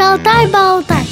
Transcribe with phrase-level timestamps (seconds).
[0.00, 1.04] Шалтай-болтай.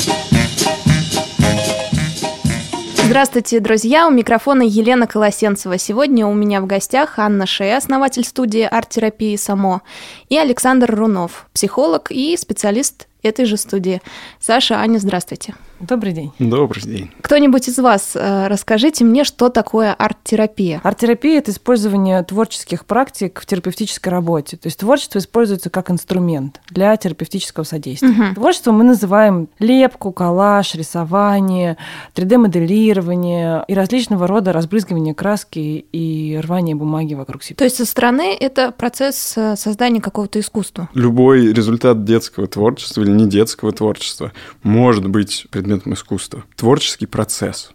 [3.04, 4.08] Здравствуйте, друзья!
[4.08, 5.76] У микрофона Елена Колосенцева.
[5.76, 9.82] Сегодня у меня в гостях Анна Шея, основатель студии арт-терапии «Само»,
[10.30, 14.00] и Александр Рунов, психолог и специалист этой же студии.
[14.40, 15.54] Саша, Аня, здравствуйте.
[15.80, 16.32] Добрый день.
[16.40, 17.10] Добрый день.
[17.20, 20.80] Кто-нибудь из вас э, расскажите мне, что такое арт-терапия?
[20.82, 24.56] Арт-терапия– это использование творческих практик в терапевтической работе.
[24.56, 28.08] То есть творчество используется как инструмент для терапевтического содействия.
[28.08, 28.34] Мгм.
[28.34, 31.76] Творчество мы называем лепку, коллаж, рисование,
[32.14, 37.56] 3D-моделирование и различного рода разбрызгивание краски и рвание бумаги вокруг себя.
[37.56, 40.88] То есть со стороны это процесс э, создания какого-то искусства.
[40.94, 44.32] Любой результат детского творчества или не детского творчества
[44.62, 46.44] может быть предметом искусства.
[46.56, 47.72] Творческий процесс.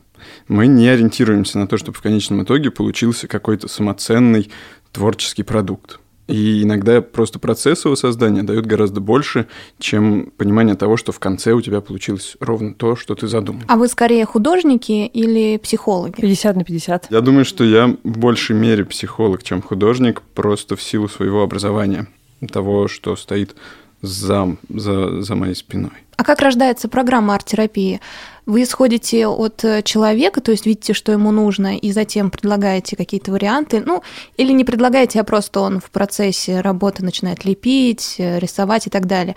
[0.47, 4.49] Мы не ориентируемся на то, чтобы в конечном итоге получился какой-то самоценный
[4.91, 5.99] творческий продукт.
[6.27, 9.47] И иногда просто процесс его создания дает гораздо больше,
[9.77, 13.63] чем понимание того, что в конце у тебя получилось ровно то, что ты задумал.
[13.67, 16.21] А вы скорее художники или психологи?
[16.21, 17.07] 50 на 50.
[17.11, 22.07] Я думаю, что я в большей мере психолог, чем художник, просто в силу своего образования,
[22.49, 23.55] того, что стоит
[24.03, 25.91] за, за, за моей спиной.
[26.17, 27.99] А как рождается программа арт-терапии?
[28.45, 33.31] Вы исходите от э, человека, то есть видите, что ему нужно, и затем предлагаете какие-то
[33.31, 34.03] варианты, ну,
[34.37, 39.05] или не предлагаете, а просто он в процессе работы начинает лепить, э, рисовать и так
[39.05, 39.35] далее.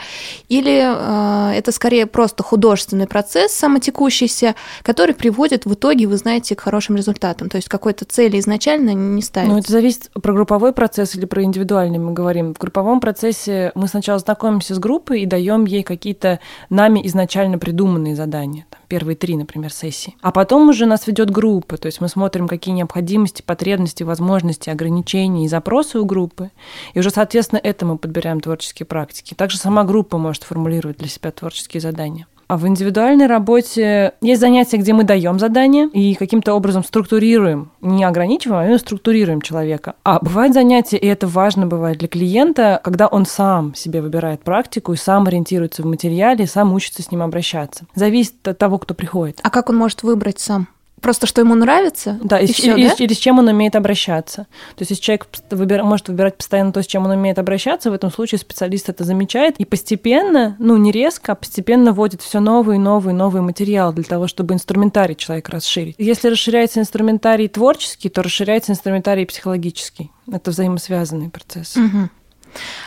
[0.48, 6.60] Или э, это скорее просто художественный процесс самотекущийся, который приводит в итоге, вы знаете, к
[6.60, 7.48] хорошим результатам.
[7.48, 9.52] То есть какой-то цели изначально не ставится.
[9.52, 12.54] Ну, это зависит про групповой процесс или про индивидуальный мы говорим.
[12.54, 16.40] В групповом процессе мы сначала знакомимся с группой и даем ей какие-то
[16.70, 18.66] нами изначально придуманные задания.
[18.70, 20.16] Там, первые три, например, сессии.
[20.22, 25.44] А потом уже нас ведет группа, то есть мы смотрим, какие необходимости, потребности, возможности, ограничения
[25.44, 26.50] и запросы у группы.
[26.94, 29.34] И уже, соответственно, это мы подбираем творческие практики.
[29.34, 32.26] Также сама группа может формулировать для себя творческие задания.
[32.48, 38.04] А в индивидуальной работе есть занятия, где мы даем задания и каким-то образом структурируем, не
[38.04, 39.94] ограничиваем, а структурируем человека.
[40.04, 44.92] А бывают занятия, и это важно бывает для клиента, когда он сам себе выбирает практику
[44.92, 47.86] и сам ориентируется в материале, и сам учится с ним обращаться.
[47.94, 49.40] Зависит от того, кто приходит.
[49.42, 50.68] А как он может выбрать сам?
[51.00, 52.18] Просто что ему нравится?
[52.22, 52.94] Да, и, и всё, и- да?
[52.98, 54.46] или с чем он умеет обращаться.
[54.76, 57.94] То есть, если человек выбира- может выбирать постоянно то, с чем он умеет обращаться, в
[57.94, 62.78] этом случае специалист это замечает и постепенно, ну не резко, а постепенно вводит все новые,
[62.80, 65.94] новые, новые материалы для того, чтобы инструментарий человека расширить.
[65.98, 70.10] Если расширяется инструментарий творческий, то расширяется инструментарий психологический.
[70.32, 71.76] Это взаимосвязанный процесс.
[71.76, 72.10] Мгм.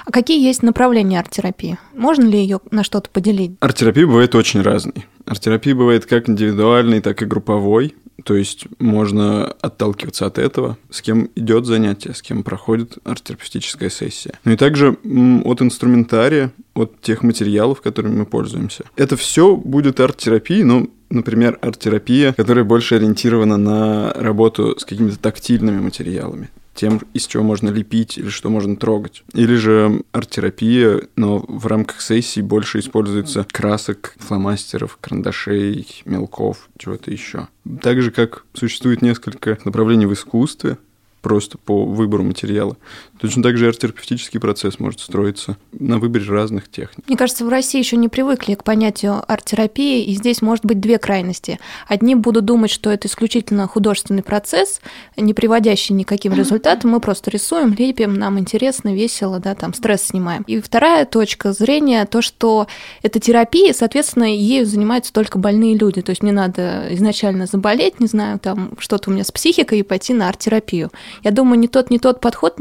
[0.05, 1.77] А какие есть направления арт-терапии?
[1.93, 3.51] Можно ли ее на что-то поделить?
[3.59, 5.05] Арт-терапия бывает очень разной.
[5.25, 7.95] Арт-терапия бывает как индивидуальной, так и групповой.
[8.23, 14.33] То есть можно отталкиваться от этого, с кем идет занятие, с кем проходит арт-терапевтическая сессия.
[14.43, 14.97] Ну и также
[15.45, 18.83] от инструментария, от тех материалов, которыми мы пользуемся.
[18.95, 25.79] Это все будет арт-терапией, но Например, арт-терапия, которая больше ориентирована на работу с какими-то тактильными
[25.79, 29.23] материалами тем, из чего можно лепить или что можно трогать.
[29.33, 37.49] Или же арт-терапия, но в рамках сессии больше используется красок, фломастеров, карандашей, мелков, чего-то еще.
[37.81, 40.77] Так же, как существует несколько направлений в искусстве,
[41.21, 42.77] просто по выбору материала.
[43.19, 47.07] Точно так же арт-терапевтический процесс может строиться на выборе разных техник.
[47.07, 50.97] Мне кажется, в России еще не привыкли к понятию арт-терапии, и здесь может быть две
[50.97, 51.59] крайности.
[51.87, 54.79] Одни будут думать, что это исключительно художественный процесс,
[55.17, 56.91] не приводящий ни к каким результатам.
[56.91, 60.43] Мы просто рисуем, лепим, нам интересно, весело, да, там стресс снимаем.
[60.43, 62.67] И вторая точка зрения то, что
[63.01, 66.01] это терапия, соответственно, ею занимаются только больные люди.
[66.01, 69.83] То есть не надо изначально заболеть, не знаю, там что-то у меня с психикой и
[69.83, 70.89] пойти на арт-терапию.
[71.23, 72.59] Я думаю, не тот, не тот подход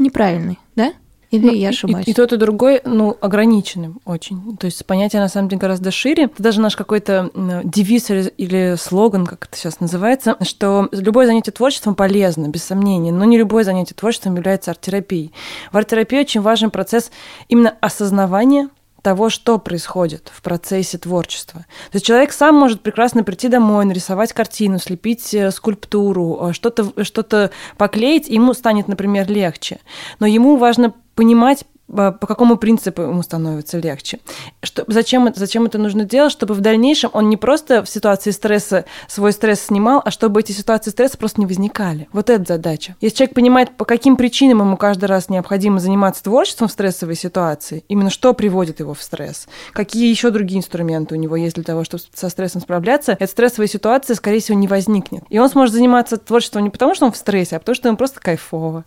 [0.49, 0.93] неправильный, да?
[1.31, 2.07] Или Ну, я ошибаюсь?
[2.07, 4.57] И, и тот, и другой, ну, ограниченным очень.
[4.57, 6.23] То есть понятие, на самом деле, гораздо шире.
[6.23, 7.29] Это даже наш какой-то
[7.63, 13.11] девиз или, или слоган, как это сейчас называется, что любое занятие творчеством полезно, без сомнения,
[13.11, 15.31] но не любое занятие творчеством является арт-терапией.
[15.71, 17.11] В арт-терапии очень важен процесс
[17.47, 18.69] именно осознавания
[19.01, 21.65] того, что происходит в процессе творчества.
[21.91, 26.91] То есть человек сам может прекрасно прийти домой, нарисовать картину, слепить э, скульптуру, э, что-то
[27.03, 29.79] что поклеить, ему станет, например, легче.
[30.19, 34.19] Но ему важно понимать, по какому принципу ему становится легче.
[34.61, 36.31] Что, зачем, это- зачем это нужно делать?
[36.31, 40.51] Чтобы в дальнейшем он не просто в ситуации стресса свой стресс снимал, а чтобы эти
[40.51, 42.07] ситуации стресса просто не возникали.
[42.13, 42.95] Вот это задача.
[43.01, 47.83] Если человек понимает, по каким причинам ему каждый раз необходимо заниматься творчеством в стрессовой ситуации,
[47.87, 51.83] именно что приводит его в стресс, какие еще другие инструменты у него есть для того,
[51.83, 55.23] чтобы со стрессом справляться, эта стрессовая ситуация, скорее всего, не возникнет.
[55.29, 57.97] И он сможет заниматься творчеством не потому, что он в стрессе, а потому, что ему
[57.97, 58.85] просто кайфово.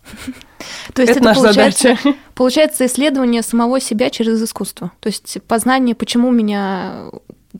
[0.93, 1.97] То есть это, это, наша задача.
[2.35, 4.91] Получается исследование самого себя через искусство.
[4.99, 7.09] То есть познание, почему меня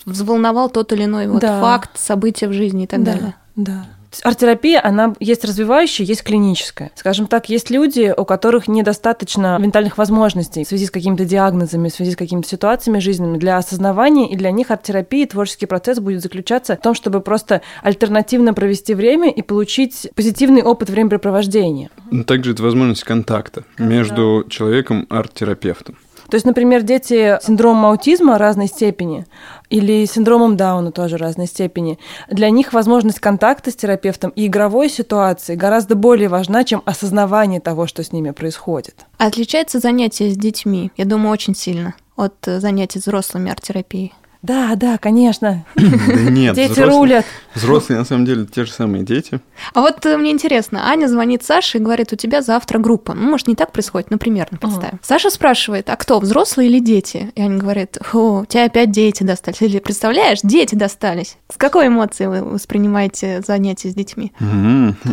[0.06, 1.62] взволновал тот или иной вот Да.
[1.62, 3.36] факт, события в жизни и так да, далее.
[3.56, 3.86] Да.
[4.24, 6.92] Арт-терапия, она есть развивающая, есть клиническая.
[6.95, 11.94] Скажем так, есть люди, у которых недостаточно ментальных возможностей в связи с какими-то диагнозами, в
[11.94, 16.75] связи с какими-то ситуациями жизненными для осознавания, и для них арт-терапия, творческий процесс будет заключаться
[16.75, 21.89] в том, чтобы просто альтернативно провести время и получить позитивный опыт времяпрепровождения.
[22.27, 25.98] Также это возможность контакта между человеком и арт-терапевтом.
[26.30, 29.25] То есть, например, дети с синдромом аутизма разной степени
[29.70, 31.98] или синдромом Дауна тоже разной степени,
[32.30, 37.88] для них возможность контакта с терапевтом и игровой ситуации гораздо более важна, чем осознавание того,
[37.88, 39.06] что с ними происходит.
[39.18, 44.14] Отличается занятие с детьми, я думаю, очень сильно от э, занятий с взрослыми арт-терапией.
[44.44, 45.66] Да, да, конечно.
[45.75, 47.25] Да нет, Дети взрослые- рулят.
[47.56, 49.40] Взрослые, на самом деле, те же самые дети.
[49.74, 53.13] А вот э, мне интересно, Аня звонит Саше и говорит, у тебя завтра группа.
[53.13, 55.00] Ну, может, не так происходит, но примерно представим.
[55.01, 57.31] Саша спрашивает, а кто, взрослые или дети?
[57.36, 59.62] И Аня говорит, о, у тебя опять дети достались.
[59.62, 61.38] Или, представляешь, дети достались.
[61.51, 64.34] С какой эмоцией вы воспринимаете занятия с детьми?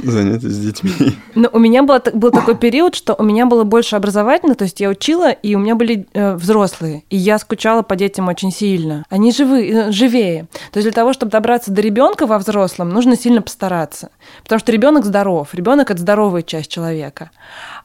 [0.03, 0.93] Занятия с детьми.
[1.35, 4.81] Но у меня было, был такой период, что у меня было больше образовательно, то есть
[4.81, 9.05] я учила, и у меня были э, взрослые, и я скучала по детям очень сильно.
[9.09, 10.47] Они живы, э, живее.
[10.73, 14.09] То есть для того, чтобы добраться до ребенка во взрослом, нужно сильно постараться.
[14.43, 17.31] Потому что ребенок здоров, ребенок это здоровая часть человека.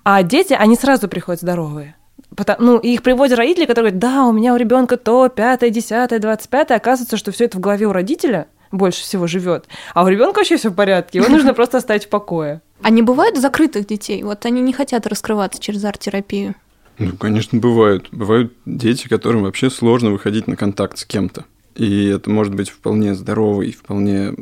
[0.03, 1.95] А дети, они сразу приходят здоровые.
[2.35, 6.19] Потому- ну, их приводят родители, которые говорят, да, у меня у ребенка то, пятое, десятое,
[6.19, 6.77] двадцать пятое.
[6.77, 9.65] Оказывается, что все это в голове у родителя больше всего живет.
[9.93, 11.19] А у ребенка вообще все в порядке.
[11.19, 12.61] Его нужно просто оставить в покое.
[12.81, 14.21] А не бывает закрытых детей?
[14.23, 16.55] Вот они не хотят раскрываться через арт-терапию.
[16.97, 18.09] Ну, конечно, бывают.
[18.11, 21.45] Бывают дети, которым вообще сложно выходить на контакт с кем-то.
[21.75, 24.33] И это может быть вполне здоровый, вполне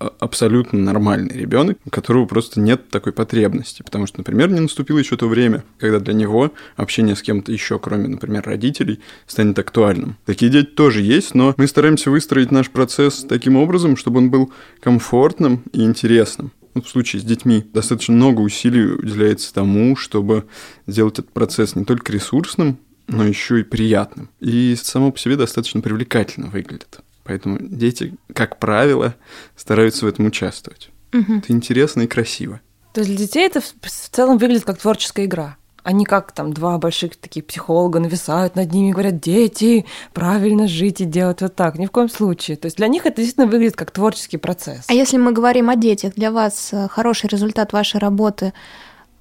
[0.00, 3.82] а- абсолютно нормальный ребенок, у которого просто нет такой потребности.
[3.82, 7.78] Потому что, например, не наступило еще то время, когда для него общение с кем-то еще,
[7.78, 10.16] кроме, например, родителей, станет актуальным.
[10.24, 14.52] Такие дети тоже есть, но мы стараемся выстроить наш процесс таким образом, чтобы он был
[14.80, 16.50] комфортным и интересным.
[16.74, 20.46] Вот в случае с детьми достаточно много усилий уделяется тому, чтобы
[20.86, 24.28] сделать этот процесс не только ресурсным, но еще и приятным.
[24.40, 27.00] И само по себе достаточно привлекательно выглядит.
[27.22, 29.14] Поэтому дети, как правило,
[29.56, 30.90] стараются в этом участвовать.
[31.12, 31.38] Мгм.
[31.38, 32.60] Это интересно и красиво.
[32.92, 33.72] То есть для детей это в
[34.12, 35.56] целом выглядит как творческая игра.
[35.84, 41.02] Они как там два больших таких психолога нависают над ними и говорят, дети, правильно жить
[41.02, 41.78] и делать вот так.
[41.78, 42.56] Ни в коем случае.
[42.56, 44.86] То есть для них это действительно выглядит как творческий процесс.
[44.88, 48.52] А если мы говорим о детях, для вас э, хороший результат вашей работы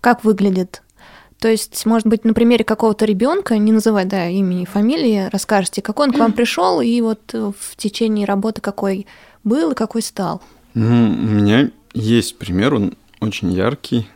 [0.02, 0.82] как выглядит?
[1.40, 5.82] То есть, может быть, на примере какого-то ребенка, не называя да, имени и фамилии, расскажете,
[5.82, 9.06] какой он к вам пришел и вот э, в течение работы какой
[9.44, 10.42] был и какой стал.
[10.74, 14.08] Ну, у меня есть пример, он очень яркий.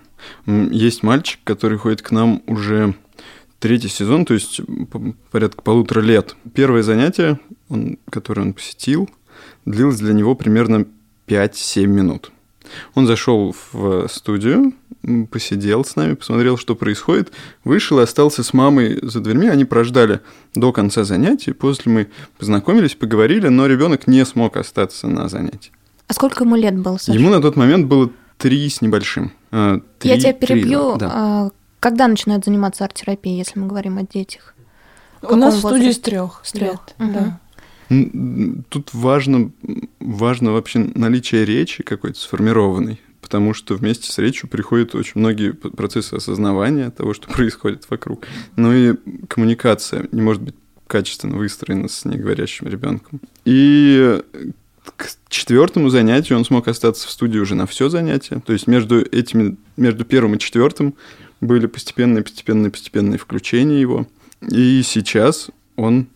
[0.45, 2.95] Есть мальчик, который ходит к нам уже
[3.59, 4.61] третий сезон, то есть
[5.31, 6.35] порядка полутора лет.
[6.53, 7.39] Первое занятие,
[7.69, 9.09] он, которое он посетил,
[9.65, 10.85] длилось для него примерно
[11.27, 12.31] 5-7 минут.
[12.95, 14.73] Он зашел в студию,
[15.31, 17.31] посидел с нами, посмотрел, что происходит,
[17.63, 19.47] вышел и остался с мамой за дверьми.
[19.47, 20.19] Они прождали
[20.53, 21.53] до конца занятий.
[21.53, 22.07] После мы
[22.37, 25.71] познакомились, поговорили, но ребенок не смог остаться на занятии.
[26.07, 27.17] А сколько ему лет было, Саша?
[27.17, 29.31] Ему на тот момент было три с небольшим.
[29.49, 30.97] Три- Я тебя три, перебью.
[30.97, 31.09] да.
[31.11, 31.49] а,
[31.79, 34.53] Когда начинают заниматься арт-терапией, если мы говорим о детях?
[35.21, 36.41] У нас в студии с трех.
[36.43, 36.51] С.
[36.99, 37.39] Да.
[37.89, 39.51] М, Тут важно,
[39.99, 46.13] важно вообще наличие речи какой-то сформированной, потому что вместе с речью приходят очень многие процессы
[46.15, 48.25] осознавания того, что происходит вокруг.
[48.55, 48.95] Ну и
[49.27, 50.55] коммуникация не может быть
[50.87, 53.19] качественно выстроена с неговорящим ребенком.
[53.45, 54.21] И
[54.95, 58.41] к четвертому занятию он смог остаться в студии уже на все занятие.
[58.45, 60.95] То есть между этими, между первым и четвертым
[61.41, 64.07] были постепенные, постепенные, постепенные включения его.
[64.41, 66.07] И сейчас он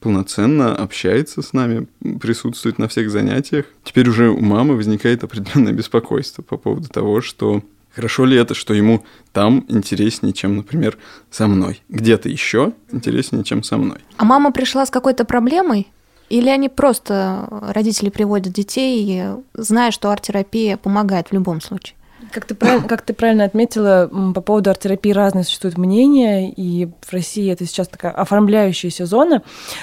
[0.00, 1.86] полноценно общается с нами,
[2.20, 3.66] присутствует на всех занятиях.
[3.84, 7.62] Теперь уже у мамы возникает определенное беспокойство по поводу того, что
[7.94, 10.98] хорошо ли это, что ему там интереснее, чем, например,
[11.30, 11.80] со мной.
[11.88, 13.98] Где-то еще интереснее, чем со мной.
[14.16, 15.88] А мама пришла с какой-то проблемой?
[16.32, 19.22] Или они просто, родители приводят детей,
[19.52, 21.94] зная, что арт-терапия помогает в любом случае?
[22.30, 27.12] Как ты, правильно, как ты правильно отметила, по поводу арт-терапии разные существуют мнения, и в
[27.12, 29.42] России это сейчас такая оформляющаяся зона.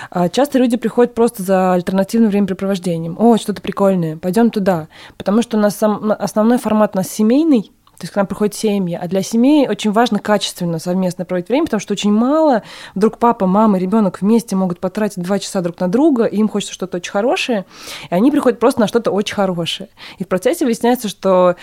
[0.09, 3.15] А Часто люди приходят просто за альтернативным времяпрепровождением.
[3.19, 4.87] О, что-то прикольное, пойдем туда.
[5.17, 8.55] Потому что у нас сам, основной формат у нас семейный, то есть к нам приходят
[8.55, 12.63] семьи, а для семей очень важно качественно совместно проводить время, потому что очень мало
[12.95, 16.73] вдруг папа, мама, ребенок вместе могут потратить два часа друг на друга, и им хочется
[16.73, 17.65] что-то очень хорошее,
[18.09, 19.89] и они приходят просто на что-то очень хорошее.
[20.17, 21.57] И в процессе выясняется, что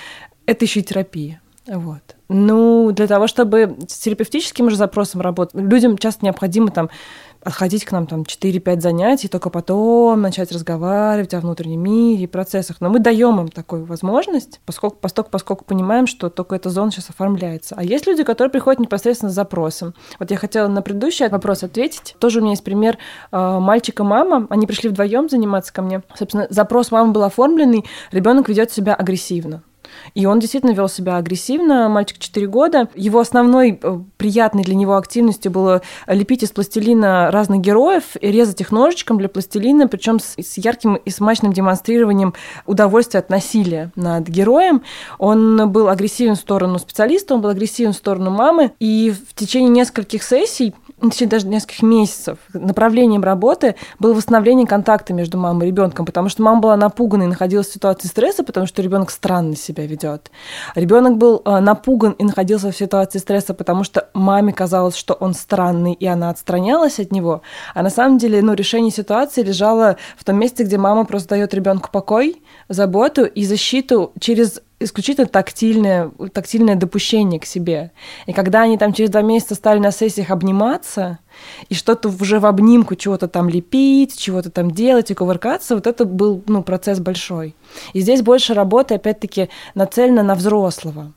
[0.45, 1.41] это еще и терапия.
[1.67, 2.03] Вот.
[2.29, 6.91] Ну, для того, чтобы с терапевтическим же запросом работать, людям часто необходимо там
[7.47, 12.79] отходить к нам там 4-5 занятий, только потом начать разговаривать о внутреннем мире и процессах.
[12.81, 17.09] Но мы даем им такую возможность, поскольку, поскольку, поскольку понимаем, что только эта зона сейчас
[17.11, 17.77] оформляется.
[17.79, 19.95] А есть люди, которые приходят непосредственно с запросом.
[20.19, 22.17] Вот я хотела на предыдущий вопрос ответить.
[22.19, 22.99] Тоже у меня есть пример
[23.31, 24.49] э, мальчика мама.
[24.51, 26.03] Они пришли вдвоем заниматься ко мне.
[26.17, 29.63] Собственно, запрос мамы был оформленный, ребенок ведет себя агрессивно.
[30.15, 32.89] И он действительно вел себя агрессивно, мальчик 4 года.
[32.95, 38.61] Его основной э, приятной для него активностью было лепить из пластилина разных героев и резать
[38.61, 42.35] их ножичком для пластилина, причем с, с ярким и смачным демонстрированием
[42.67, 44.83] удовольствия от насилия над героем.
[45.19, 49.71] Он был агрессивен в сторону специалиста, он был агрессивен в сторону мамы, и в течение
[49.71, 56.07] нескольких сессий в даже нескольких месяцев направлением работы было восстановление контакта между мамой и ребенком,
[56.07, 59.76] потому что мама была напугана и находилась в ситуации стресса, потому что ребенок странно себя
[59.85, 60.31] ведет.
[60.75, 65.35] Ребенок был э, напуган и находился в ситуации стресса, потому что маме казалось, что он
[65.35, 67.43] странный, и она отстранялась от него.
[67.75, 71.53] А на самом деле, ну, решение ситуации лежало в том месте, где мама просто дает
[71.53, 77.93] ребенку покой, заботу и защиту через исключительно тактильное, тактильное допущение к себе.
[78.27, 81.19] И когда они там через два месяца стали на сессиях обниматься,
[81.69, 86.05] и что-то уже в обнимку чего-то там лепить, чего-то там делать и кувыркаться, вот это
[86.05, 87.55] был ну, процесс большой.
[87.93, 91.13] И здесь больше работы, опять-таки, нацелена на взрослого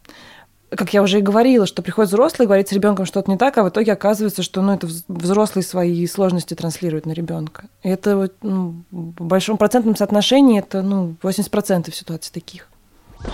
[0.72, 3.64] как я уже и говорила, что приходит взрослый, говорит с ребенком что-то не так, а
[3.64, 7.66] в итоге оказывается, что ну, это взрослый свои сложности транслирует на ребенка.
[7.84, 12.69] И это ну, в большом процентном соотношении это ну, 80% ситуаций таких.
[13.22, 13.32] В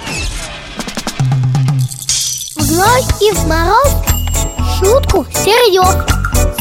[2.72, 3.94] ночь и в мороз
[4.80, 5.96] шутку серьез.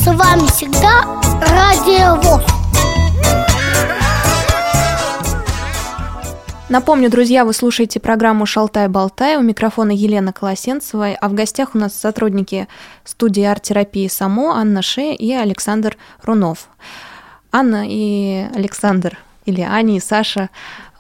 [0.03, 1.05] С вами всегда
[1.41, 2.21] Радио.
[6.69, 9.37] Напомню, друзья, вы слушаете программу «Шалтай-болтай».
[9.37, 12.69] У микрофона Елена Колосенцева, а в гостях у нас сотрудники
[13.05, 16.69] студии арт-терапии «Само» Анна Ше и Александр Рунов.
[17.53, 19.17] Анна и Александр,
[19.47, 20.51] или Аня и Саша,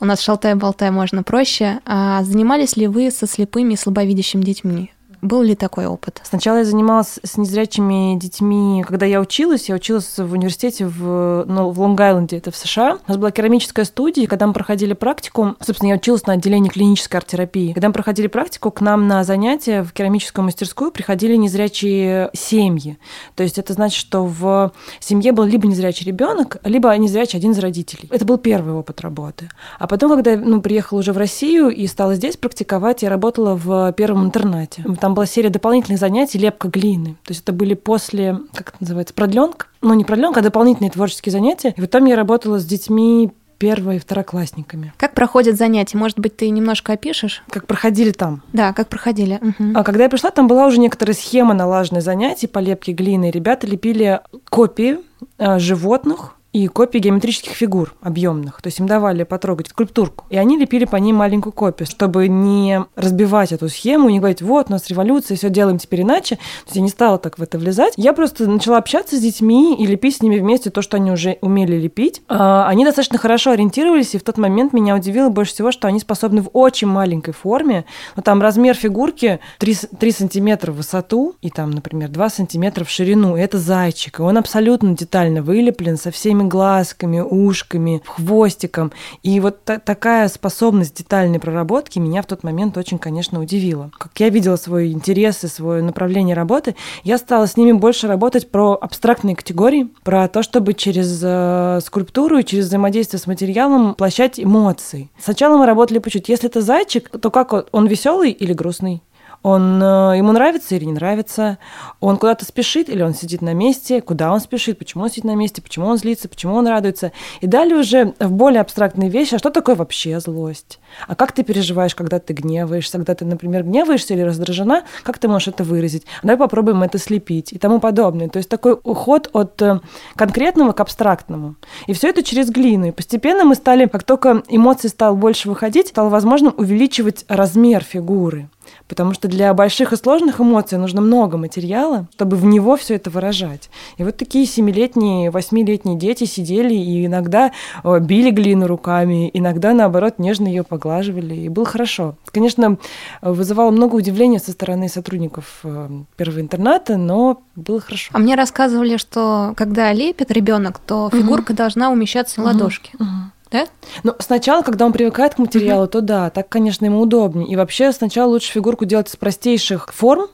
[0.01, 1.81] у нас «Шалтай-болтай» можно проще.
[1.85, 4.94] А занимались ли вы со слепыми и слабовидящими детьми?
[5.25, 6.21] Был ли такой опыт?
[6.23, 9.71] Сначала я занималась с незрячими детьми, когда я училась.
[9.71, 12.99] Я училась в университете в, ну, в Лонг-Айленде, это в США.
[13.07, 17.21] У нас была керамическая студия, когда мы проходили практику, собственно, я училась на отделении клинической
[17.21, 17.73] арт-терапии.
[17.73, 22.99] Когда мы проходили практику, к нам на занятия в керамическую мастерскую приходили незрячие семьи.
[23.35, 27.59] То есть это значит, что в семье был либо незрячий ребенок, либо незрячий один из
[27.61, 28.11] родителей.
[28.13, 29.49] Это был первый опыт работы.
[29.79, 33.55] А потом, когда я ну, приехала уже в Россию и стала здесь практиковать, я работала
[33.55, 34.85] в первом интернате.
[35.01, 37.17] Там была серия дополнительных занятий лепка глины.
[37.25, 39.67] То есть это были после, как это называется, продленка.
[39.81, 41.75] Ну, не продленка, а дополнительные творческие занятия.
[41.77, 44.93] И вот там я работала с детьми первой и второклассниками.
[44.97, 45.97] Как проходят занятия?
[45.97, 47.43] Может быть, ты немножко опишешь?
[47.51, 48.43] Как проходили там?
[48.53, 49.41] Да, как проходили.
[49.41, 49.73] Угу.
[49.75, 53.31] А когда я пришла, там была уже некоторая схема налаженной занятий по лепке глины.
[53.31, 54.99] Ребята лепили копии
[55.39, 58.63] э, животных, и копии геометрических фигур объемных.
[58.63, 60.25] То есть им давали потрогать скульптурку.
[60.31, 64.69] И они лепили по ней маленькую копию, чтобы не разбивать эту схему, не говорить, вот,
[64.69, 66.37] у нас революция, все делаем теперь иначе.
[66.37, 67.95] То есть я не стала так в это влезать.
[67.97, 71.39] Я просто начала общаться с детьми и лепить с ними вместе то, что они уже
[71.41, 72.23] умели лепить.
[72.29, 75.99] А, они достаточно хорошо ориентировались, и в тот момент меня удивило больше всего, что они
[75.99, 77.85] способны в очень маленькой форме.
[78.15, 82.91] Ну, там размер фигурки 3, 3 сантиметра в высоту и там, например, 2 сантиметра в
[82.91, 83.37] ширину.
[83.37, 88.93] И это зайчик, и он абсолютно детально вылеплен со всеми глазками, ушками, хвостиком.
[89.23, 93.91] И вот та- такая способность детальной проработки меня в тот момент очень, конечно, удивила.
[93.99, 98.51] Как я видела свой интерес и свое направление работы, я стала с ними больше работать
[98.51, 104.39] про абстрактные категории, про то, чтобы через э, скульптуру и через взаимодействие с материалом воплощать
[104.41, 105.11] эмоции.
[105.19, 106.29] Сначала мы работали по чуть.
[106.29, 109.03] Если это зайчик, то как он, он веселый или грустный?
[109.45, 111.59] Он э, ему нравится или не нравится,
[112.01, 115.35] он куда-то спешит или он сидит на месте, куда он спешит, почему он сидит на
[115.35, 117.13] месте, почему он злится, почему он радуется.
[117.43, 120.81] И далее уже в более абстрактные вещи, а что такое вообще злость?
[121.07, 125.29] А как ты переживаешь, когда ты гневаешься, когда ты, например, гневаешься или раздражена, как ты
[125.29, 126.05] можешь это выразить?
[126.23, 128.31] Давай попробуем это слепить и тому подобное.
[128.31, 129.81] То есть такой уход от э,
[130.17, 131.57] конкретного к абстрактному.
[131.87, 132.87] И все это через глину.
[132.87, 138.49] И постепенно мы стали, как только эмоции стал больше выходить, стало возможным увеличивать размер фигуры.
[138.89, 143.11] Потому что для больших и сложных эмоций нужно много материала, чтобы в него все это
[143.11, 143.71] выражать.
[143.97, 147.53] И вот такие семилетние, восьмилетние дети сидели и иногда
[147.83, 151.35] э, били глину руками, иногда, наоборот, нежно ее поглаживали.
[151.35, 152.17] И было хорошо.
[152.33, 152.79] Конечно,
[153.23, 158.11] вызывало много удивления со стороны сотрудников э, первого интерната, но было хорошо.
[158.13, 161.59] А мне рассказывали, что когда лепит ребенок, то фигурка угу.
[161.59, 162.93] должна умещаться на ладошке.
[162.99, 163.07] Угу
[163.55, 163.67] да?
[164.03, 167.49] Ну, сначала, когда он привыкает к материалу, то да, так, конечно, ему удобнее.
[167.49, 170.27] И вообще сначала лучше фигурку делать из простейших форм,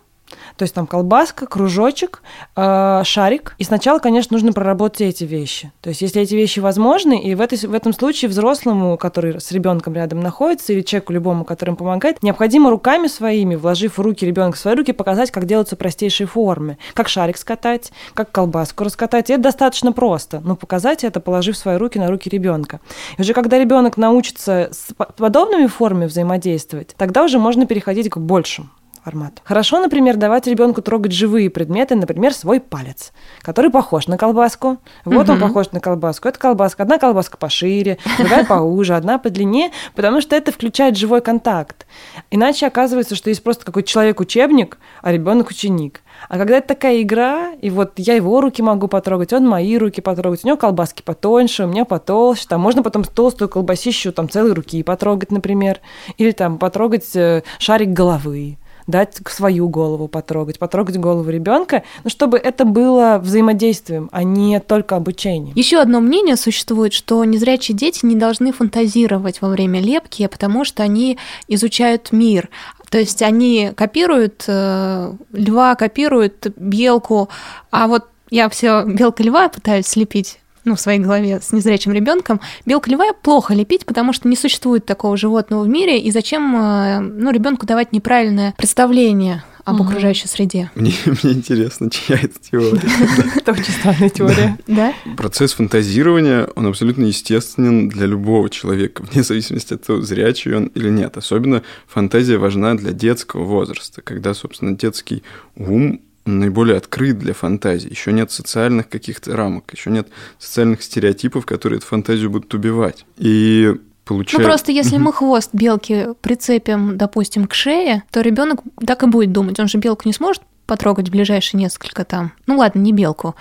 [0.60, 2.22] То есть там колбаска, кружочек,
[2.54, 3.54] э, шарик.
[3.56, 5.72] И сначала, конечно, нужно проработать эти вещи.
[5.80, 9.50] То есть если эти вещи возможны, и в, этой, в этом случае взрослому, который с
[9.52, 14.58] ребенком рядом находится, или человеку любому, который им помогает, необходимо руками своими, вложив руки ребенка
[14.58, 16.76] свои руки, показать, как делаются простейшие формы.
[16.92, 19.30] Как шарик скатать, как колбаску раскатать.
[19.30, 20.42] И это достаточно просто.
[20.44, 22.80] Но показать это, положив свои руки на руки ребенка.
[23.16, 28.70] И уже когда ребенок научится с подобными формами взаимодействовать, тогда уже можно переходить к большим
[29.04, 29.40] формат.
[29.44, 34.78] Хорошо, например, давать ребенку трогать живые предметы, например, свой палец, который похож на колбаску.
[35.04, 35.32] Вот угу.
[35.32, 36.28] он похож на колбаску.
[36.28, 36.82] Это колбаска.
[36.82, 41.86] Одна колбаска пошире, другая поуже, одна подлиннее, потому что это включает живой контакт.
[42.30, 46.02] Иначе оказывается, что есть просто какой-то человек-учебник, а ребенок ученик.
[46.28, 50.00] А когда это такая игра, и вот я его руки могу потрогать, он мои руки
[50.00, 54.54] потрогать, у него колбаски потоньше, у меня потолще, там можно потом толстую колбасищу там целые
[54.54, 55.80] руки потрогать, например,
[56.18, 58.58] или там потрогать э, шарик головы
[58.90, 64.96] дать свою голову потрогать, потрогать голову ребенка, но чтобы это было взаимодействием, а не только
[64.96, 65.54] обучением.
[65.54, 70.82] Еще одно мнение существует, что незрячие дети не должны фантазировать во время лепки, потому что
[70.82, 71.18] они
[71.48, 72.48] изучают мир.
[72.90, 77.28] То есть они копируют э, льва, копируют белку,
[77.70, 82.40] а вот я все белка льва пытаюсь слепить ну, в своей голове с незрячим ребенком,
[82.66, 87.00] белка львая плохо лепить, потому что не существует такого животного в мире, и зачем э,
[87.00, 89.88] ну, ребенку давать неправильное представление об угу.
[89.90, 90.70] окружающей среде.
[90.74, 92.80] Мне, мне интересно, чья это теория.
[93.36, 94.58] Это очень странная теория.
[94.66, 94.94] Да?
[95.16, 100.90] Процесс фантазирования, он абсолютно естественен для любого человека, вне зависимости от того, зрячий он или
[100.90, 101.16] нет.
[101.16, 105.22] Особенно фантазия важна для детского возраста, когда, собственно, детский
[105.56, 107.90] ум наиболее открыт для фантазии.
[107.90, 110.08] Еще нет социальных каких-то рамок, еще нет
[110.38, 113.04] социальных стереотипов, которые эту фантазию будут убивать.
[113.16, 113.74] И
[114.04, 114.38] получается...
[114.38, 119.32] Ну просто если мы хвост белки прицепим, допустим, к шее, то ребенок так и будет
[119.32, 119.58] думать.
[119.60, 122.32] Он же белку не сможет потрогать в ближайшие несколько там.
[122.46, 123.34] Ну ладно, не белку,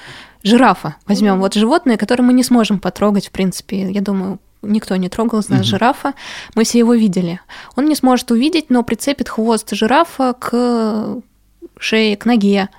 [0.43, 1.39] жирафа возьмем.
[1.39, 5.49] Вот животное, которое мы не сможем потрогать, в принципе, я думаю, никто не трогал из
[5.49, 5.67] нас угу.
[5.67, 6.13] жирафа,
[6.56, 7.39] мы все его видели.
[7.75, 11.21] Он не сможет увидеть, но прицепит хвост жирафа к
[11.79, 12.69] шее, к ноге,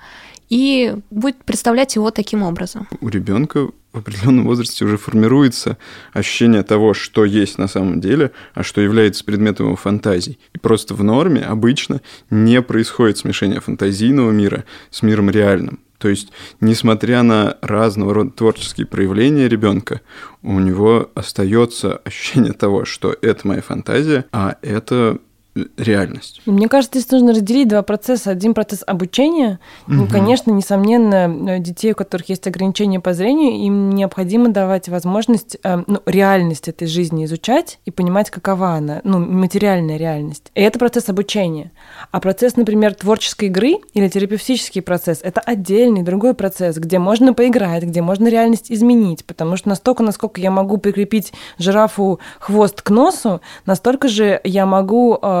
[0.49, 2.87] и будет представлять его таким образом.
[2.99, 5.77] У ребенка в определенном возрасте уже формируется
[6.13, 10.39] ощущение того, что есть на самом деле, а что является предметом его фантазий.
[10.53, 15.79] И просто в норме обычно не происходит смешение фантазийного мира с миром реальным.
[15.97, 20.01] То есть, несмотря на разного рода творческие проявления ребенка,
[20.41, 25.19] у него остается ощущение того, что это моя фантазия, а это
[25.77, 26.41] реальность.
[26.45, 28.31] Мне кажется, здесь нужно разделить два процесса.
[28.31, 29.59] Один процесс обучения.
[29.87, 29.93] Угу.
[29.93, 35.83] Ну, конечно, несомненно, детей, у которых есть ограничения по зрению, им необходимо давать возможность, э,
[35.87, 40.51] ну, реальность этой жизни изучать и понимать, какова она, ну, материальная реальность.
[40.55, 41.71] И это процесс обучения.
[42.11, 47.83] А процесс, например, творческой игры или терапевтический процесс– это отдельный другой процесс, где можно поиграть,
[47.83, 53.41] где можно реальность изменить, потому что настолько, насколько я могу прикрепить жирафу хвост к носу,
[53.65, 55.40] настолько же я могу э,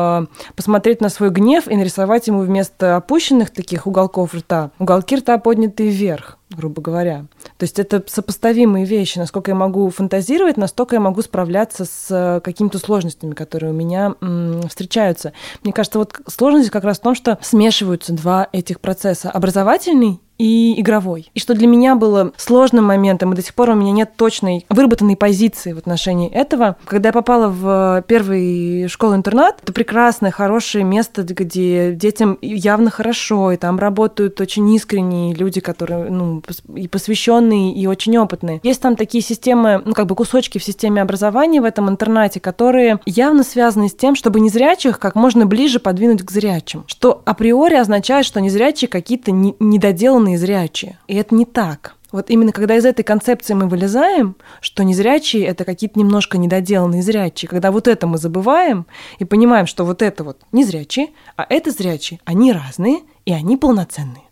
[0.55, 5.89] посмотреть на свой гнев и нарисовать ему вместо опущенных таких уголков рта уголки рта поднятые
[5.89, 7.25] вверх грубо говоря.
[7.57, 9.17] То есть это сопоставимые вещи.
[9.17, 14.15] Насколько я могу фантазировать, настолько я могу справляться с э, какими-то сложностями, которые у меня
[14.21, 15.33] м, встречаются.
[15.63, 19.31] Мне кажется, вот сложность как раз в том, что смешиваются два этих процесса.
[19.31, 21.29] Образовательный и игровой.
[21.35, 24.65] И что для меня было сложным моментом, и до сих пор у меня нет точной
[24.69, 26.77] выработанной позиции в отношении этого.
[26.85, 33.57] Когда я попала в первый школу-интернат, это прекрасное, хорошее место, где детям явно хорошо, и
[33.57, 36.41] там работают очень искренние люди, которые, ну,
[36.75, 38.61] и посвященные, и очень опытные.
[38.63, 42.99] Есть там такие системы, ну, как бы кусочки в системе образования в этом интернате, которые
[43.05, 46.83] явно связаны с тем, чтобы незрячих как можно ближе подвинуть к зрячим.
[46.87, 50.99] Что априори означает, что незрячие какие-то недоделанные и зрячие.
[51.07, 51.95] И это не так.
[52.11, 57.47] Вот именно когда из этой концепции мы вылезаем, что незрячие– это какие-то немножко недоделанные зрячие,
[57.47, 58.85] когда вот это мы забываем
[59.19, 64.23] и понимаем, что вот это вот незрячие, а это зрячие, они разные и они полноценные.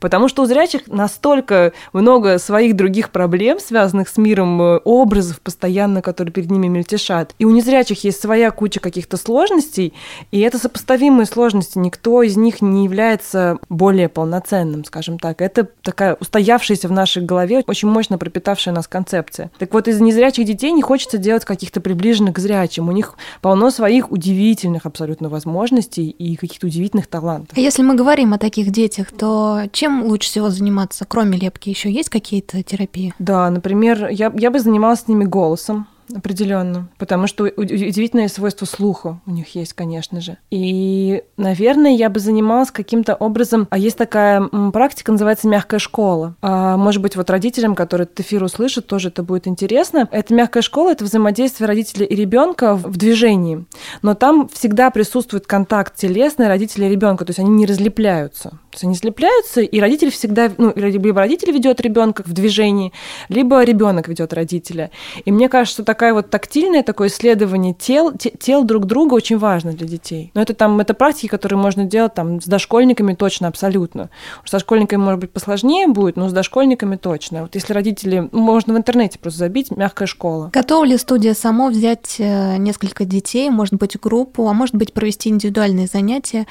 [0.00, 6.02] Потому что у зрячих настолько много своих других проблем, связанных с миром э, образов постоянно,
[6.02, 7.34] которые перед ними мельтешат.
[7.38, 9.92] И у незрячих есть своя куча каких-то сложностей,
[10.30, 11.78] и это сопоставимые сложности.
[11.78, 15.40] Никто из них не является более полноценным, скажем так.
[15.40, 19.50] Это такая устоявшаяся в нашей голове, очень мощно пропитавшая нас концепция.
[19.58, 22.88] Так вот, из незрячих детей не хочется делать каких-то приближенных к зрячим.
[22.88, 27.56] У них полно своих удивительных абсолютно возможностей и каких-то удивительных талантов.
[27.56, 31.04] А если мы говорим о таких детях, то чем лучше всего заниматься?
[31.06, 33.14] Кроме лепки еще есть какие-то терапии?
[33.18, 36.88] Да, например, я, я бы занималась с ними голосом определенно.
[36.98, 40.38] Потому что удивительное свойство слуха у них есть, конечно же.
[40.50, 43.66] И, наверное, я бы занималась каким-то образом...
[43.70, 44.42] А есть такая
[44.72, 46.34] практика, называется мягкая школа.
[46.42, 50.08] А, может быть, вот родителям, которые этот эфир услышат, тоже это будет интересно.
[50.10, 53.64] Это мягкая школа— это взаимодействие родителя и ребенка в движении.
[54.02, 58.50] Но там всегда присутствует контакт телесный родителя и ребенка, то есть они не разлепляются.
[58.50, 62.92] То есть они слепляются, и родитель всегда, ну, либо родитель ведет ребенка в движении,
[63.28, 64.90] либо ребенок ведет родителя.
[65.24, 69.72] И мне кажется, что такая вот тактильное такое исследование тел, тел друг друга очень важно
[69.72, 70.30] для детей.
[70.32, 74.08] Но это там, это практики, которые можно делать там с дошкольниками точно, абсолютно.
[74.44, 77.42] С дошкольниками, может быть, посложнее будет, но с дошкольниками точно.
[77.42, 80.50] Вот если родители, ну, можно в интернете просто забить «мягкая школа».
[80.52, 85.30] Готова ли студия само взять э, несколько детей, может быть, группу, а может быть, провести
[85.30, 86.46] индивидуальные занятия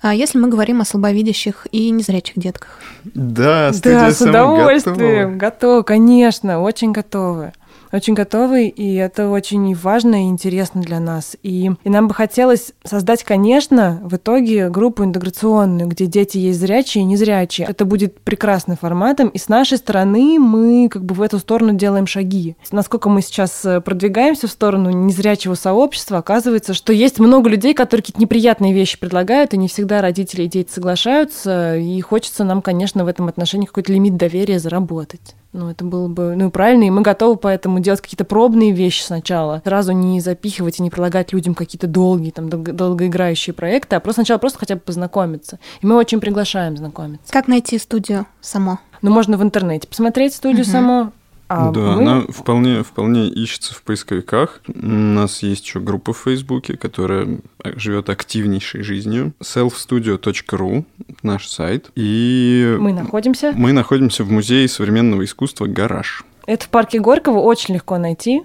[0.00, 2.78] а если мы говорим о слабовидящих и незрячих детках?
[3.02, 5.38] Да, студия да, с удовольствием.
[5.38, 5.50] Готова.
[5.50, 7.52] готова, конечно, очень готовы
[7.92, 11.36] очень готовы, и это очень важно и интересно для нас.
[11.42, 17.02] И, и нам бы хотелось создать, конечно, в итоге группу интеграционную, где дети есть зрячие
[17.02, 17.66] и незрячие.
[17.68, 22.06] Это будет прекрасным форматом, и с нашей стороны мы как бы в эту сторону делаем
[22.06, 22.56] шаги.
[22.70, 28.02] Насколько мы сейчас э, продвигаемся в сторону незрячего сообщества, оказывается, что есть много людей, которые
[28.02, 33.04] какие-то неприятные вещи предлагают, и не всегда родители и дети соглашаются, и хочется нам, конечно,
[33.04, 35.34] в этом отношении какой-то лимит доверия заработать.
[35.52, 39.62] Ну, это было бы, ну, правильно, и мы готовы поэтому делать какие-то пробные вещи сначала,
[39.64, 44.38] сразу не запихивать и не предлагать людям какие-то долгие, там, долгоиграющие проекты, а просто сначала
[44.38, 45.58] просто хотя бы познакомиться.
[45.80, 47.32] И мы очень приглашаем знакомиться.
[47.32, 48.78] Как найти студию само?
[49.00, 50.70] Ну, можно в интернете посмотреть студию угу.
[50.70, 51.12] само,
[51.48, 52.02] а да, мы...
[52.02, 54.60] она вполне, вполне ищется в поисковиках.
[54.68, 59.32] У нас есть еще группа в Фейсбуке, которая живет активнейшей жизнью.
[59.40, 60.84] selfstudio.ru
[61.22, 61.90] наш сайт.
[61.94, 63.52] И мы находимся?
[63.56, 66.24] Мы находимся в Музее современного искусства «Гараж».
[66.46, 68.42] Это в парке Горького очень легко найти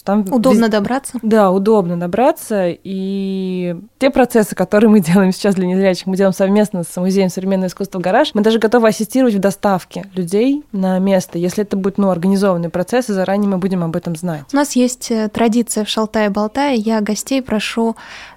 [0.00, 0.70] там удобно вез...
[0.70, 1.18] добраться?
[1.22, 2.68] Да, удобно добраться.
[2.68, 7.68] И те процессы, которые мы делаем сейчас для незрячих, мы делаем совместно с Музеем современного
[7.68, 11.38] искусства «Гараж», мы даже готовы ассистировать в доставке людей на место.
[11.38, 14.42] Если это будет ну, организованный процесс, и заранее мы будем об этом знать.
[14.52, 16.76] У нас есть э, традиция в «Шалтае-болтае».
[16.76, 17.96] Я гостей прошу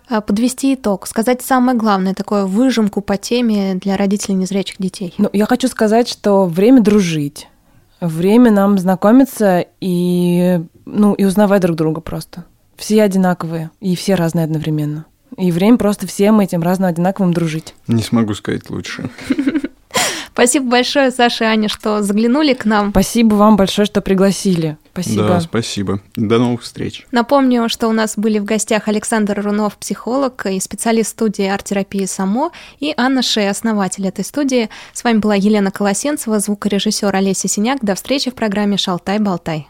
[0.09, 5.13] э, подвести итог, сказать самое главное, такое выжимку по теме для родителей незрячих детей.
[5.17, 7.47] Ну, я хочу сказать, что время дружить
[8.01, 12.45] время нам знакомиться и, ну, и узнавать друг друга просто.
[12.75, 15.05] Все одинаковые и все разные одновременно.
[15.37, 17.75] И время просто всем этим разным одинаковым дружить.
[17.87, 19.09] Не смогу сказать лучше.
[20.35, 22.89] Спасибо большое, Саша и Аня, что заглянули к нам.
[22.89, 24.75] Спасибо вам большое, что пригласили.
[24.91, 25.27] Спасибо.
[25.27, 26.01] Да, спасибо.
[26.17, 27.07] До новых встреч.
[27.11, 32.51] Напомню, что у нас были в гостях Александр Рунов, психолог и специалист студии арт-терапии «Само»,
[32.81, 34.69] и Анна Шей, основатель этой студии.
[34.91, 37.79] С вами была Елена Колосенцева, звукорежиссер Олеся Синяк.
[37.81, 39.69] До встречи в программе «Шалтай-болтай».